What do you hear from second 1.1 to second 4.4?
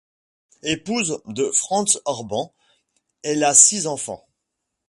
de Franz Orban, elle a six enfants.